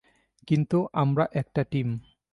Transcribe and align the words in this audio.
কিন্তু 0.47 0.77
আমরা 0.93 1.25
একটা 1.33 1.61
টিম। 1.63 1.89